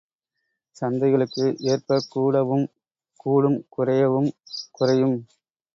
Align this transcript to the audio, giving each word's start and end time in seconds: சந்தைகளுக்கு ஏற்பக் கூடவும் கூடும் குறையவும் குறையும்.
சந்தைகளுக்கு 0.75 1.45
ஏற்பக் 1.63 2.07
கூடவும் 2.09 2.65
கூடும் 3.19 3.59
குறையவும் 3.77 4.31
குறையும். 4.71 5.17